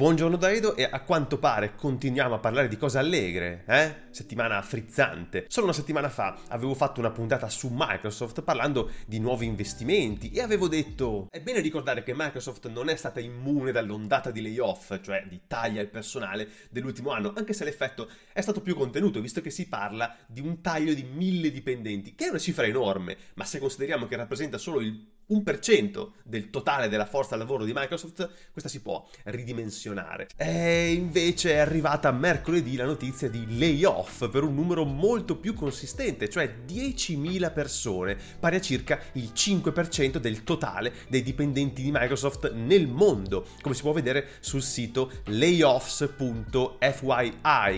[0.00, 3.94] buongiorno da Edo e a quanto pare continuiamo a parlare di cose allegre, eh?
[4.08, 5.44] Settimana frizzante.
[5.46, 10.40] Solo una settimana fa avevo fatto una puntata su Microsoft parlando di nuovi investimenti e
[10.40, 15.26] avevo detto è bene ricordare che Microsoft non è stata immune dall'ondata di layoff, cioè
[15.28, 19.50] di taglia al personale dell'ultimo anno, anche se l'effetto è stato più contenuto, visto che
[19.50, 23.58] si parla di un taglio di mille dipendenti, che è una cifra enorme, ma se
[23.58, 28.80] consideriamo che rappresenta solo il 1% del totale della forza lavoro di Microsoft, questa si
[28.80, 30.28] può ridimensionare.
[30.36, 36.28] E invece è arrivata mercoledì la notizia di layoff per un numero molto più consistente,
[36.28, 42.86] cioè 10.000 persone, pari a circa il 5% del totale dei dipendenti di Microsoft nel
[42.88, 46.60] mondo, come si può vedere sul sito layoffs.fyi,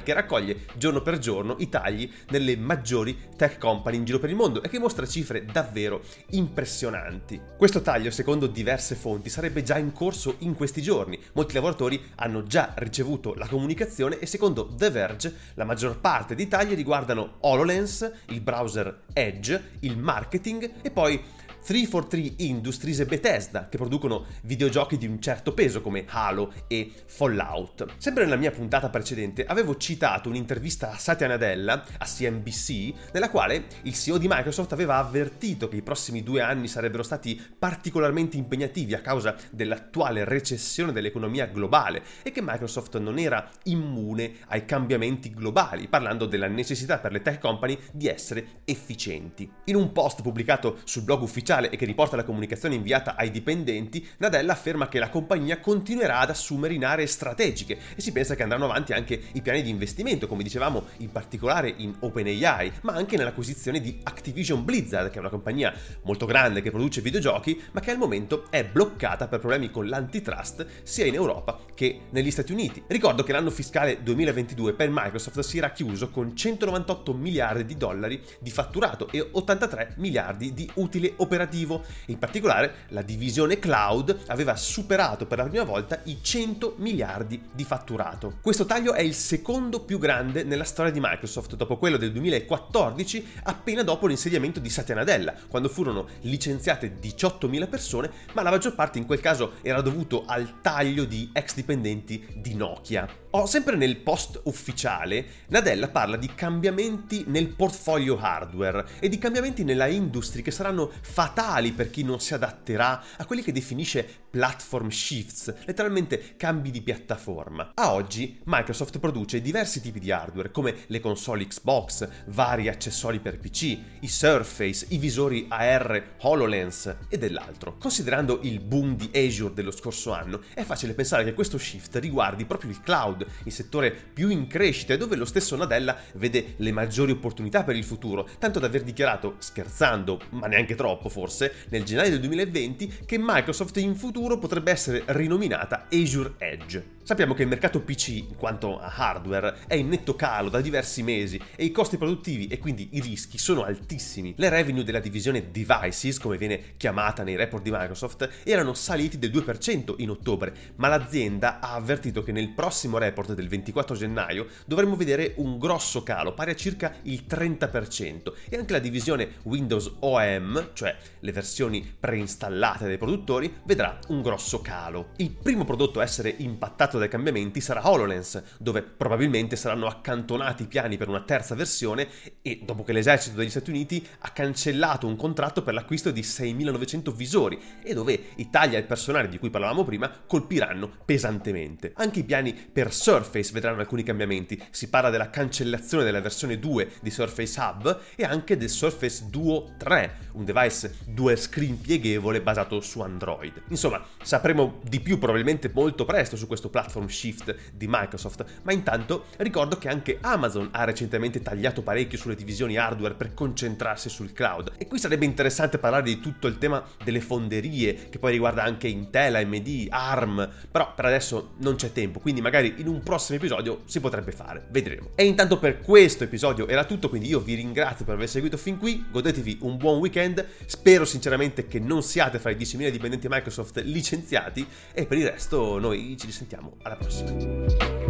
[0.02, 4.36] che raccoglie giorno per giorno i tagli nelle maggiori tech company in giro per il
[4.36, 7.41] mondo e che mostra cifre davvero impressionanti.
[7.62, 11.16] Questo taglio, secondo diverse fonti, sarebbe già in corso in questi giorni.
[11.34, 16.48] Molti lavoratori hanno già ricevuto la comunicazione e secondo The Verge la maggior parte dei
[16.48, 21.22] tagli riguardano HoloLens, il browser Edge, il marketing e poi
[21.64, 27.86] 343 Industries e Bethesda, che producono videogiochi di un certo peso come Halo e Fallout.
[27.98, 33.66] Sempre nella mia puntata precedente avevo citato un'intervista a Satya Nadella a CNBC, nella quale
[33.82, 38.94] il CEO di Microsoft aveva avvertito che i prossimi due anni sarebbero stati particolarmente impegnativi
[38.94, 45.86] a causa dell'attuale recessione dell'economia globale e che Microsoft non era immune ai cambiamenti globali,
[45.86, 49.48] parlando della necessità per le tech company di essere efficienti.
[49.66, 53.30] In un post pubblicato sul blog ufficiale ufficiale e che riporta la comunicazione inviata ai
[53.30, 58.34] dipendenti, Nadella afferma che la compagnia continuerà ad assumere in aree strategiche e si pensa
[58.34, 62.94] che andranno avanti anche i piani di investimento, come dicevamo in particolare in OpenAI, ma
[62.94, 67.80] anche nell'acquisizione di Activision Blizzard, che è una compagnia molto grande che produce videogiochi, ma
[67.80, 72.52] che al momento è bloccata per problemi con l'antitrust sia in Europa che negli Stati
[72.52, 72.82] Uniti.
[72.86, 78.20] Ricordo che l'anno fiscale 2022 per Microsoft si era chiuso con 198 miliardi di dollari
[78.38, 84.56] di fatturato e 83 miliardi di utile operativo operativo in particolare la divisione cloud aveva
[84.56, 88.38] superato per la prima volta i 100 miliardi di fatturato.
[88.40, 93.26] Questo taglio è il secondo più grande nella storia di Microsoft dopo quello del 2014
[93.44, 98.98] appena dopo l'insediamento di Satya Nadella quando furono licenziate 18.000 persone ma la maggior parte
[98.98, 103.20] in quel caso era dovuto al taglio di ex dipendenti di Nokia.
[103.34, 109.64] Oh, sempre nel post ufficiale, Nadella parla di cambiamenti nel portfolio hardware e di cambiamenti
[109.64, 110.92] nella industria che saranno
[111.32, 116.80] fatali per chi non si adatterà a quelli che definisce platform shifts, letteralmente cambi di
[116.80, 117.72] piattaforma.
[117.74, 123.38] A oggi Microsoft produce diversi tipi di hardware come le console Xbox, vari accessori per
[123.38, 127.76] PC, i Surface, i visori AR HoloLens e dell'altro.
[127.76, 132.46] Considerando il boom di Azure dello scorso anno, è facile pensare che questo shift riguardi
[132.46, 136.72] proprio il cloud il settore più in crescita e dove lo stesso Nadella vede le
[136.72, 141.84] maggiori opportunità per il futuro, tanto da aver dichiarato, scherzando, ma neanche troppo forse, nel
[141.84, 147.00] gennaio del 2020 che Microsoft in futuro potrebbe essere rinominata Azure Edge.
[147.04, 151.02] Sappiamo che il mercato PC, in quanto a hardware, è in netto calo da diversi
[151.02, 154.34] mesi e i costi produttivi e quindi i rischi sono altissimi.
[154.36, 159.32] Le revenue della divisione Devices, come viene chiamata nei report di Microsoft, erano saliti del
[159.32, 164.94] 2% in ottobre, ma l'azienda ha avvertito che nel prossimo report del 24 gennaio dovremmo
[164.94, 170.70] vedere un grosso calo, pari a circa il 30%, e anche la divisione Windows OEM,
[170.72, 175.08] cioè le versioni preinstallate dai produttori, vedrà un grosso calo.
[175.16, 180.66] Il primo prodotto a essere impattato dai cambiamenti sarà HoloLens, dove probabilmente saranno accantonati i
[180.66, 182.06] piani per una terza versione
[182.42, 187.10] e dopo che l'esercito degli Stati Uniti ha cancellato un contratto per l'acquisto di 6.900
[187.14, 191.92] visori e dove i tagli al personale di cui parlavamo prima colpiranno pesantemente.
[191.96, 196.92] Anche i piani per Surface vedranno alcuni cambiamenti, si parla della cancellazione della versione 2
[197.00, 202.80] di Surface Hub e anche del Surface Duo 3, un device dual screen pieghevole basato
[202.82, 203.62] su Android.
[203.68, 209.26] Insomma, sapremo di più probabilmente molto presto su questo platform shift di Microsoft, ma intanto
[209.38, 214.72] ricordo che anche Amazon ha recentemente tagliato parecchio sulle divisioni hardware per concentrarsi sul cloud.
[214.78, 218.88] E qui sarebbe interessante parlare di tutto il tema delle fonderie, che poi riguarda anche
[218.88, 223.82] Intel, AMD, ARM, però per adesso non c'è tempo, quindi magari in un prossimo episodio
[223.84, 225.10] si potrebbe fare, vedremo.
[225.14, 228.78] E intanto per questo episodio era tutto, quindi io vi ringrazio per aver seguito fin
[228.78, 233.78] qui, godetevi un buon weekend, spero sinceramente che non siate fra i 10.000 dipendenti Microsoft
[233.92, 237.30] licenziati e per il resto noi ci risentiamo alla prossima.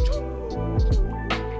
[0.04, 1.51] Ciao.